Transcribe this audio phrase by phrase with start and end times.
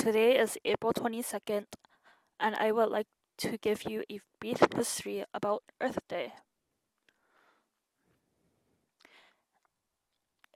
[0.00, 1.66] Today is April 22nd,
[2.40, 6.32] and I would like to give you a brief history about Earth Day.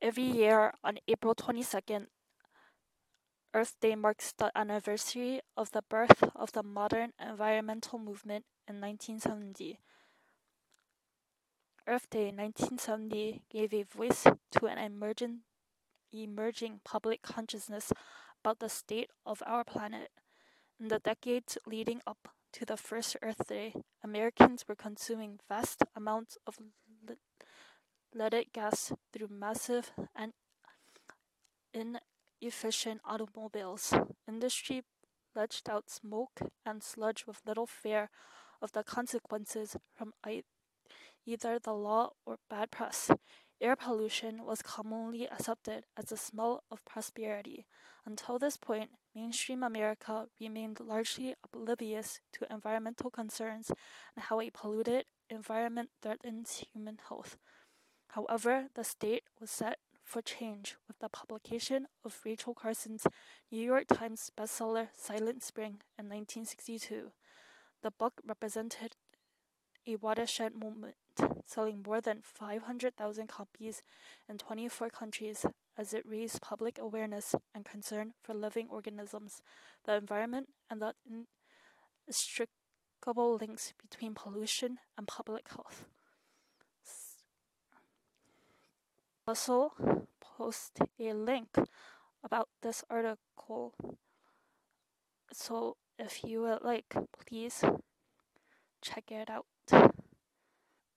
[0.00, 2.06] Every year on April 22nd,
[3.52, 9.78] Earth Day marks the anniversary of the birth of the modern environmental movement in 1970.
[11.86, 15.40] Earth Day 1970 gave a voice to an emerging,
[16.14, 17.92] emerging public consciousness
[18.44, 20.10] about the state of our planet.
[20.78, 26.36] In the decades leading up to the first Earth Day, Americans were consuming vast amounts
[26.46, 26.58] of
[28.14, 30.34] leaded gas through massive and
[31.72, 33.94] inefficient automobiles.
[34.28, 34.82] Industry
[35.34, 38.10] belched out smoke and sludge with little fear
[38.60, 43.10] of the consequences from either the law or bad press.
[43.60, 47.66] Air pollution was commonly accepted as the smell of prosperity.
[48.04, 53.70] Until this point, mainstream America remained largely oblivious to environmental concerns
[54.14, 57.38] and how a polluted environment threatens human health.
[58.08, 63.06] However, the state was set for change with the publication of Rachel Carson's
[63.50, 67.12] New York Times bestseller Silent Spring in 1962.
[67.82, 68.96] The book represented
[69.86, 70.94] a watershed moment,
[71.44, 73.82] selling more than 500,000 copies
[74.28, 75.44] in 24 countries
[75.76, 79.42] as it raised public awareness and concern for living organisms,
[79.84, 80.94] the environment, and the
[82.06, 85.86] inextricable links between pollution and public health.
[89.26, 89.72] Also,
[90.20, 91.48] post a link
[92.22, 93.74] about this article.
[95.32, 96.94] So, if you would like,
[97.26, 97.64] please
[98.82, 99.46] check it out.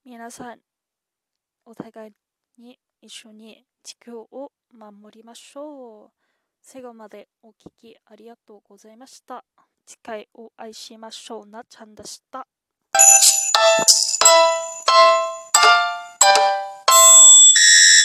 [0.09, 0.59] 皆さん、
[1.65, 2.11] お互い
[2.57, 6.11] に一緒に地球を守りましょう。
[6.61, 9.43] 最後までお聞きありがとうございました。
[9.85, 12.47] 次回を愛しましょうなちゃんでした。